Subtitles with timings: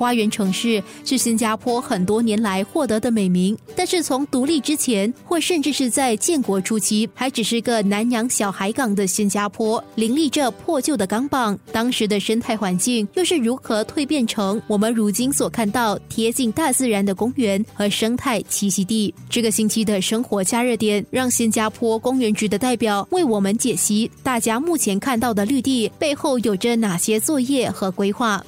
[0.00, 11.58] 花园城市是新加坡很多年来获得的美名，但是从独立之前，或甚至是在建国初期，还只是个南洋小海港的新加坡，林立着破旧的钢棒。
[11.70, 19.12] 当时的生态环境又是如何蜕变成我们如今所看到贴近大自然的公园和生态栖息地？
[19.28, 28.42] 这个星期的生活加热点，让新加坡公园局的代表为我们解析大家目前看到的绿地背后有着哪些作业和规划。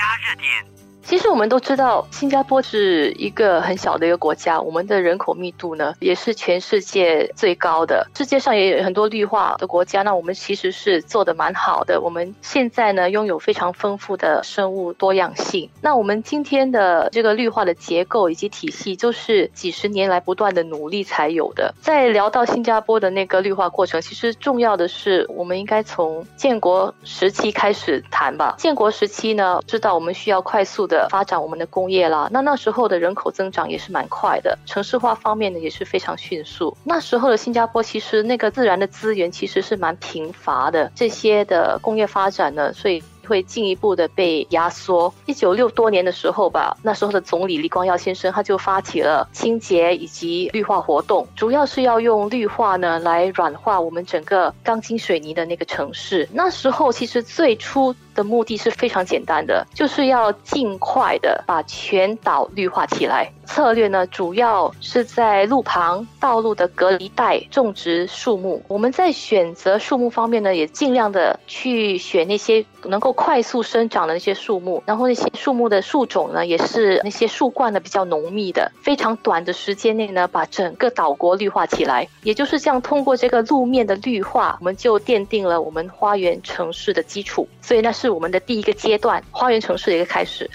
[0.00, 0.79] 加热点。
[1.10, 8.08] 其实我们都知道，新加坡是一个很小的一个国家，我们的人口密度呢也是全世界最高的。
[8.14, 12.00] 世界上也有很多绿化的国家，那我们其实是做的蛮好的。
[12.00, 15.68] 我们现在呢拥有非常丰富的生物多样性。
[15.80, 21.74] 那我们今天的这个绿化的结构以及体系，就是几十年来不断的努力才有的。
[21.80, 28.54] 在聊到新加坡的那个绿化过程，其实重要的是，我们应该从建国时期开始谈吧。
[28.58, 30.99] 建国时期呢，知道我们需要快速的。
[31.08, 36.76] 发展我们的工业啦，那那时候的人口增长也是蛮快的，城市化方面呢也是非常迅速。
[36.84, 43.02] 那时候的新加坡其实那个自然的资源其实是蛮贫乏的，这些的工业发展呢，所以。
[43.28, 45.14] 会进一步的被压缩。
[45.24, 56.28] 一九六多年的时候吧，那时候的总理李光耀先生他就发起了清洁以及绿化活动，主要是要用绿化呢来软化我们整个钢筋水泥的那个城市。
[56.32, 63.30] 那时候其实最初的目的是非常简单的，就是要尽快的把全岛绿化起来。
[63.46, 68.62] 策略呢，主要是在路旁、道路的隔离带种植树木。
[68.68, 74.80] 我们在选择树木方面呢，也尽量的去选那些能够快速生长的那些树木。
[74.86, 78.70] 然后那些树木的树种呢，也是那些树冠呢比较浓密的。
[78.82, 82.06] 非常短的时间内呢，把整个岛国绿化起来。
[82.22, 87.48] 也就是这样，通过这个路面的绿化，我们就奠定了我们花园城市的基础。
[87.60, 90.50] 所以那是我们的第一个阶段，花园城市的一个开始。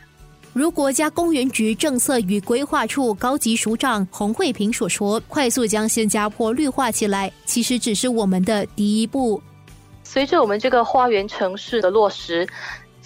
[0.51, 9.39] 如国家公园局政策与规划处高级署长洪慧平所说，快速将新加坡绿化起来，其实只是我们的第一步。
[10.03, 12.47] 随着我们这个花园城市的落实。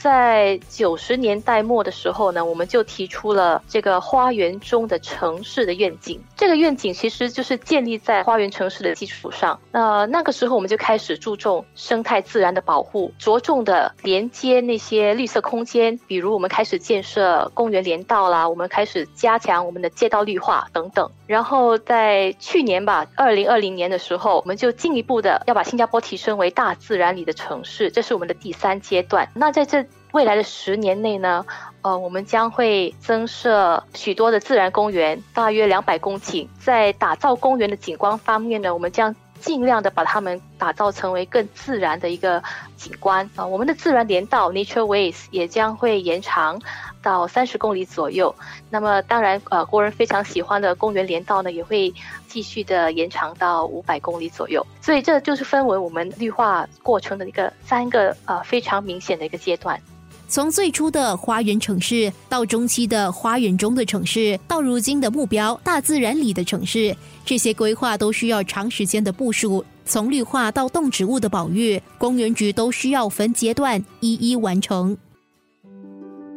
[0.02, 6.18] 在九十年代末的时候呢，我们就提出了这个花园中的城市的愿景。
[6.40, 9.60] 这个愿景其实就是建立在花园城市的基础上。
[9.74, 21.12] 那那个时候我们就开始注重生态自然的保护，着重的连接那些绿色空间，比如我们开始建设公园连道啦，我们开始加强我们的街道绿化等等。
[21.28, 29.30] 然后在去年吧，二零二零年的时候，我们就进一步的要把新加坡提升为大自然里的城市，这是我们的第三阶段。
[29.36, 31.46] 那在这未来的十年内呢，
[31.82, 36.48] 呃，我们将会增设许多的自然公园，大约两百公顷。
[36.60, 42.44] 在打造公园的景观方面呢，我们将尽量的把它们打造成为更自然的一个
[42.76, 43.46] 景观啊。
[43.46, 46.62] 我们的自然连道 （Nature Ways） 也将会延长
[47.02, 48.36] 到三十公里左右。
[48.70, 51.94] 那么，当然，呃，国人非常喜欢的公园连道呢，也会
[52.28, 54.66] 继续的延长到五百公里左右。
[54.82, 59.82] 所以，这就是分为我们绿化过程的一个三个呃非常明显的一个阶段。
[60.30, 66.96] 从最初的花园城市，到中期的花园中的城市，到如今的目标大自然里的城市，
[67.26, 69.66] 这些规划都需要长时间的部署。
[69.86, 74.96] 从绿化到动植物的保育，公园局都需要分阶段一一完成。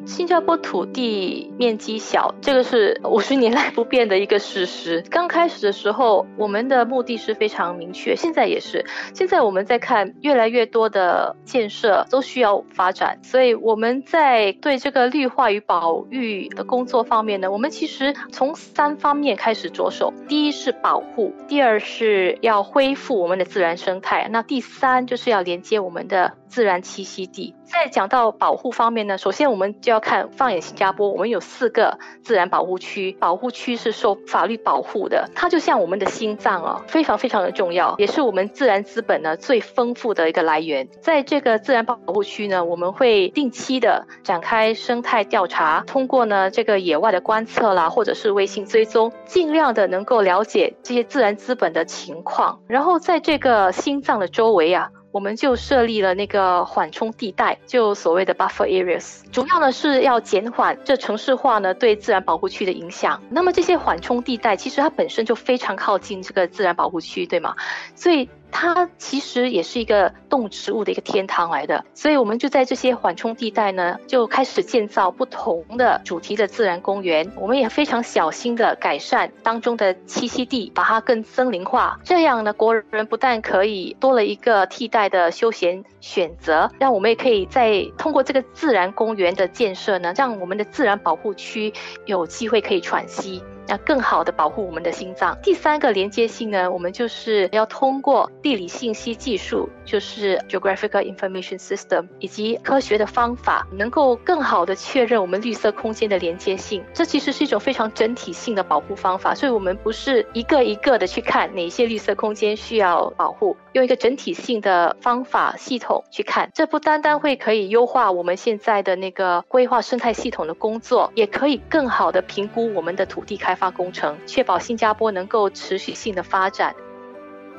[0.04, 5.02] 新加坡土地面积小，这个是五十年来不变的一个事实。
[5.10, 8.84] 刚开始的时候，我们的目的是非常明确，现在也是。
[9.14, 20.12] 现在我们在看越来越多的建设都需要发展，所以我们在对这个绿化与保育的工作方面呢，我们其实从三方面开始着手。
[20.28, 27.54] 第一是保护，第二是要恢复我们的自然生态，那第三就是要连接我们的自然栖息地。
[27.64, 40.86] 在讲到保护方面呢，首先我们就要看放眼新加坡，我们有四个自然保护区，保护区是受法律保护的，它就像我们的心脏哦，非常非常的重要，也是我们自然资本呢最丰富的一个来源。
[41.00, 54.90] 在这个自然保护区呢，我们会定期的展开生态调查，通过呢这个野外的观测啦，或者是卫星追踪，尽量的能够了解这些自然资本的情况，然后在这个心脏的周围啊。
[55.12, 63.22] 我们就设立了那个缓冲地带，就所谓的 buffer areas，主要呢是要减缓这城市化呢对自然保护区的影响。
[63.28, 67.54] 那么这些缓冲地带其实它本身就非常靠近这个自然保护区，对吗？
[67.94, 71.84] 所以它其实也是一个动植物的一个天堂来的。
[71.94, 77.28] 所以我们就在这些缓冲地带呢，就开始建造不同的主题的自然公园。
[77.34, 81.98] 我们也非常小心的改善当中的栖息地，把它更森林化。
[82.04, 91.72] 这样呢，国人不但可以多了一个替代的休闲选择，让我们也可以在通过这个自然公园的建设呢，让我们的自然保护区
[92.04, 93.42] 有机会可以喘息。
[93.66, 95.36] 那更好的保护我们的心脏。
[95.42, 106.84] 第三个连接性呢，我们就是要通过地理信息技术，就是 Geographical Information System，以及科学的方法，能够更好的确认我们绿色空间的连接性。
[106.92, 116.50] 这其实是一种非常整体性的保护方法，所以我们不是一个一个的去看哪些绿色空间需要保护，用一个整体性的方法系统去看。
[116.52, 123.51] 这不单单会可以优化我们现在的那个规划生态系统的工作，也可以更好的评估我们的土地开。
[123.52, 126.74] 开发工程，确保新加坡能够持续性的发展。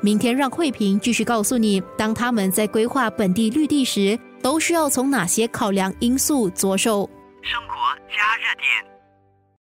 [0.02, 7.08] 明天让慧平继续告诉你，当他们在规划本地绿地时，都需要从哪些考量因素着手。
[7.44, 7.76] 生活
[8.10, 8.93] 加热点。